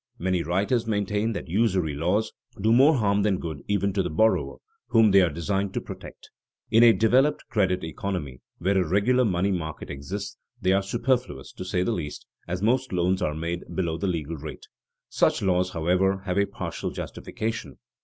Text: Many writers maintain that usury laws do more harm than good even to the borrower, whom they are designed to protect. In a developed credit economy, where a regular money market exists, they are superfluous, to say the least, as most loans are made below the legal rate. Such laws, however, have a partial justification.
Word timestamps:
Many 0.17 0.41
writers 0.41 0.87
maintain 0.87 1.33
that 1.33 1.47
usury 1.47 1.93
laws 1.93 2.31
do 2.59 2.73
more 2.73 2.95
harm 2.95 3.21
than 3.21 3.37
good 3.37 3.61
even 3.67 3.93
to 3.93 4.01
the 4.01 4.09
borrower, 4.09 4.57
whom 4.87 5.11
they 5.11 5.21
are 5.21 5.29
designed 5.29 5.75
to 5.75 5.79
protect. 5.79 6.31
In 6.71 6.81
a 6.81 6.91
developed 6.91 7.43
credit 7.51 7.83
economy, 7.83 8.41
where 8.57 8.79
a 8.79 8.83
regular 8.87 9.23
money 9.23 9.51
market 9.51 9.91
exists, 9.91 10.37
they 10.59 10.71
are 10.73 10.81
superfluous, 10.81 11.53
to 11.53 11.63
say 11.63 11.83
the 11.83 11.91
least, 11.91 12.25
as 12.47 12.63
most 12.63 12.91
loans 12.91 13.21
are 13.21 13.35
made 13.35 13.63
below 13.75 13.95
the 13.95 14.07
legal 14.07 14.37
rate. 14.37 14.63
Such 15.07 15.43
laws, 15.43 15.69
however, 15.69 16.23
have 16.25 16.39
a 16.39 16.47
partial 16.47 16.89
justification. 16.89 17.77